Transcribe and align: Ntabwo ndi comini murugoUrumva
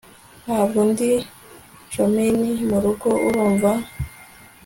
Ntabwo 0.43 0.79
ndi 0.91 1.09
comini 1.93 2.51
murugoUrumva 2.67 3.71